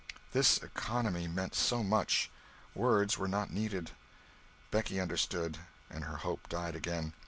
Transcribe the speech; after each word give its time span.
This 0.33 0.57
economy 0.57 1.27
meant 1.27 1.53
so 1.53 1.83
much! 1.83 2.31
Words 2.73 3.19
were 3.19 3.27
not 3.27 3.51
needed. 3.53 3.91
Becky 4.71 4.99
understood, 4.99 5.59
and 5.91 6.05
her 6.05 6.17
hope 6.17 6.49
died 6.49 6.75
again. 6.75 7.13